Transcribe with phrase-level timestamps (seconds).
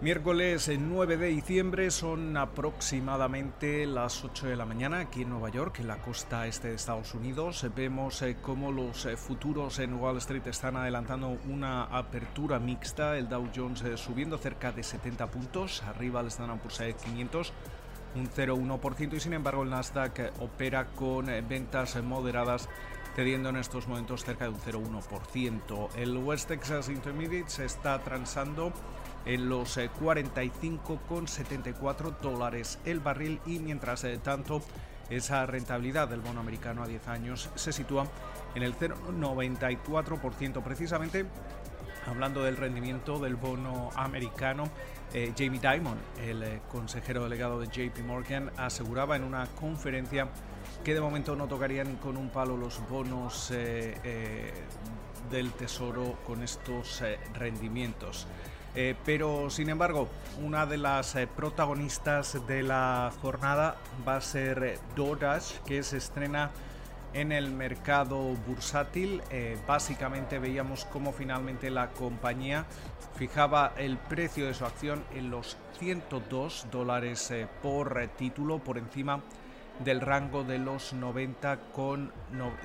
[0.00, 5.80] Miércoles 9 de diciembre son aproximadamente las 8 de la mañana aquí en Nueva York,
[5.80, 7.66] en la costa este de Estados Unidos.
[7.74, 13.18] Vemos eh, cómo los eh, futuros en Wall Street están adelantando una apertura mixta.
[13.18, 17.52] El Dow Jones eh, subiendo cerca de 70 puntos, arriba el Standard Poor's 500
[18.14, 22.68] un 0,1% y sin embargo el Nasdaq opera con ventas moderadas
[23.16, 25.88] cediendo en estos momentos cerca de un 0,1%.
[25.96, 28.72] El West Texas Intermediate se está transando
[29.28, 34.60] en los 45,74 eh, dólares el barril y mientras eh, tanto
[35.10, 38.06] esa rentabilidad del bono americano a 10 años se sitúa
[38.54, 41.26] en el 0,94% precisamente
[42.06, 44.70] hablando del rendimiento del bono americano,
[45.12, 50.28] eh, Jamie Dimon, el consejero delegado de JP Morgan, aseguraba en una conferencia
[50.82, 57.02] que de momento no tocaría ni con un palo los bonos del Tesoro con estos
[57.34, 58.26] rendimientos.
[58.80, 60.08] Eh, pero sin embargo,
[60.40, 63.74] una de las eh, protagonistas de la jornada
[64.06, 66.52] va a ser eh, DoorDash, que se estrena
[67.12, 69.20] en el mercado bursátil.
[69.66, 72.66] básicamente veíamos cómo finalmente la compañía
[73.16, 79.22] fijaba el precio de su acción en los 102 dólares por título, por encima
[79.80, 82.12] del rango de los 90 con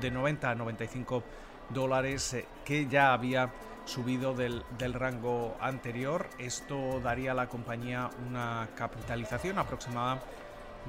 [0.00, 1.22] de 90 a 95
[1.70, 3.50] dólares que ya había
[3.84, 6.28] subido del, rango anterior.
[6.38, 10.20] Esto daría a la compañía una capitalización aproximada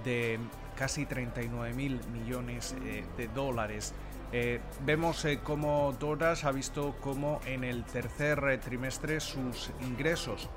[0.04, 0.40] de
[0.76, 3.94] casi 39 mil millones eh, de dólares.
[4.32, 10.50] Eh, vemos eh, cómo DoorDash ha visto cómo en el tercer trimestre sus ingresos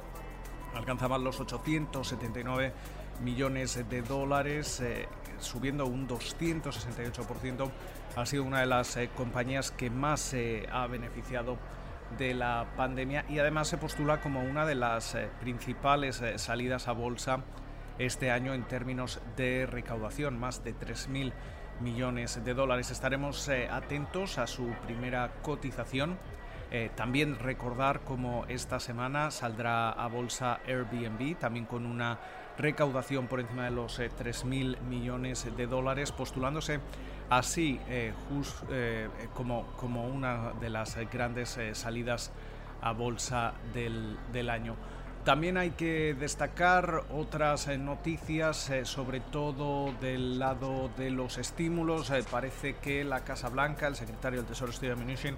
[0.75, 2.73] alcanzaban los 879
[3.23, 4.83] millones de dólares,
[5.41, 7.71] subiendo un 268%.
[8.17, 11.59] Ha sido una de las compañías que más se ha beneficiado
[12.17, 16.89] de la pandemia y además se postula como una de las eh, principales eh, salidas
[16.89, 17.41] a bolsa
[17.99, 21.33] este año en términos de recaudación, más de 3.000
[21.81, 22.91] millones de dólares.
[22.91, 26.19] Estaremos eh, atentos a su primera cotización.
[26.95, 32.19] También recordar cómo esta semana saldrá a bolsa Airbnb, también con una
[32.59, 36.81] recaudación por encima de los 3.000 millones de dólares, postulándose
[37.31, 38.13] así eh,
[38.71, 42.33] eh, como, como, una de las grandes eh, salidas
[42.83, 44.77] a bolsa del, año.
[45.25, 52.11] También hay que destacar otras noticias, sobre todo del lado de los estímulos.
[52.31, 55.37] parece que la Casa Blanca, el secretario del Tesoro Steve Mnuchin,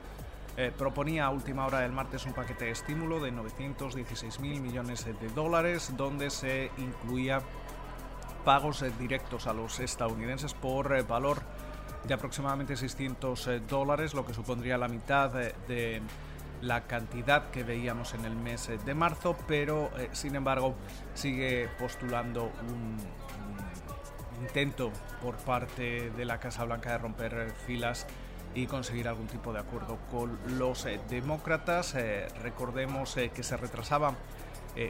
[0.77, 5.29] proponía a última hora del martes un paquete de estímulo de 916 mil millones de
[5.35, 7.41] dólares, donde se incluía
[8.45, 11.43] pagos directos a los estadounidenses por valor
[12.05, 16.03] de aproximadamente 600 eh, dólares, lo que supondría la mitad de,
[16.63, 20.75] la cantidad que veíamos en el mes eh, de marzo, pero eh, sin embargo
[21.15, 22.97] sigue postulando un,
[24.41, 24.91] intento
[25.23, 28.07] por parte de la Casa Blanca de romper filas
[28.55, 31.95] y conseguir algún tipo de acuerdo con los demócratas.
[32.43, 34.15] recordemos que se retrasaba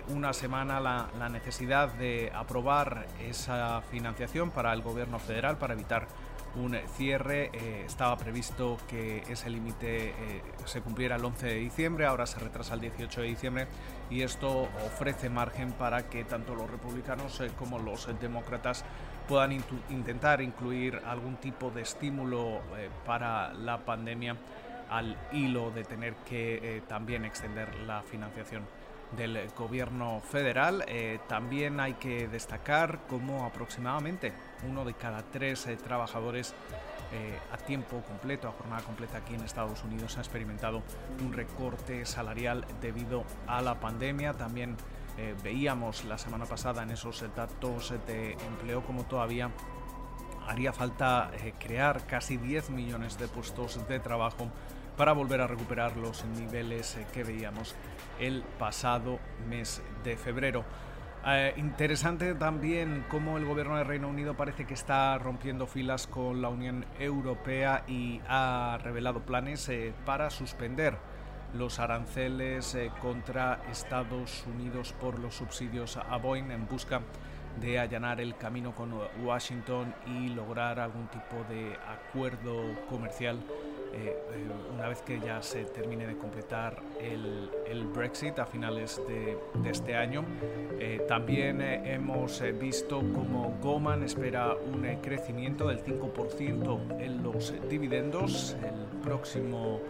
[0.09, 6.07] una semana la, la, necesidad de aprobar esa financiación para el gobierno federal para evitar
[6.55, 7.51] un cierre.
[7.53, 12.39] Eh, estaba previsto que ese límite eh, se cumpliera el 11 de diciembre, ahora se
[12.39, 13.67] retrasa el 18 de diciembre
[14.11, 18.85] y esto ofrece margen para que tanto los republicanos eh, como los demócratas
[19.31, 19.53] puedan
[19.91, 22.63] intentar incluir algún tipo de estímulo
[23.07, 24.37] para la pandemia
[24.91, 28.65] al hilo de tener que también extender la financiación
[29.17, 30.85] del gobierno federal.
[31.29, 34.33] también hay que destacar cómo aproximadamente
[34.69, 36.55] uno de cada tres eh, trabajadores
[37.13, 40.83] eh, a tiempo completo, a jornada completa aquí en Estados Unidos ha experimentado
[41.21, 44.35] un recorte salarial debido a la pandemia.
[44.35, 44.77] También
[45.21, 49.51] eh, veíamos la semana pasada en esos datos de empleo como todavía
[50.49, 54.49] haría falta crear casi 10 millones de puestos de trabajo
[54.97, 57.75] para volver a recuperar los niveles que veíamos
[58.19, 59.19] el pasado
[59.49, 60.65] mes de febrero.
[61.27, 66.41] Eh, interesante también cómo el gobierno de Reino Unido parece que está rompiendo filas con
[66.41, 70.97] la Unión Europea y ha revelado planes eh, para suspender
[71.55, 77.01] los aranceles eh, contra Estados Unidos por los subsidios a Boeing en busca
[77.61, 78.93] de allanar el camino con
[79.25, 83.41] Washington y lograr algún tipo de acuerdo comercial
[84.75, 89.71] una vez que ya se termine de completar el, el Brexit a finales de, de
[89.71, 90.25] este año.
[91.09, 99.81] también hemos visto como Goman espera un crecimiento del 5% en los dividendos el próximo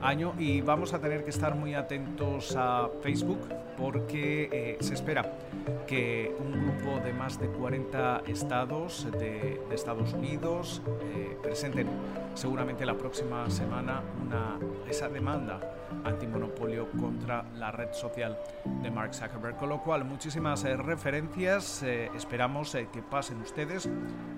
[0.00, 3.40] año y vamos a tener que estar muy atentos a Facebook
[3.76, 5.38] porque eh, se espera
[5.86, 10.82] que un grupo de más de 40 estados de, Estados Unidos
[11.14, 11.86] eh, presenten
[12.34, 14.58] seguramente la próxima semana una,
[14.88, 15.60] esa demanda
[16.04, 18.38] antimonopolio contra la red social
[18.82, 19.56] de Mark Zuckerberg.
[19.56, 21.82] Con lo cual, muchísimas eh, referencias.
[21.82, 23.88] esperamos que pasen ustedes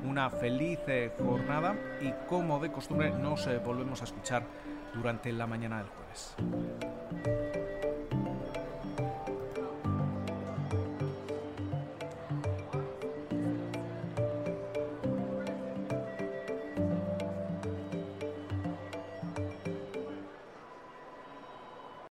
[0.05, 0.81] una feliz
[1.19, 4.45] jornada y como de costumbre nos volvemos a escuchar
[4.95, 7.60] durante la mañana del jueves.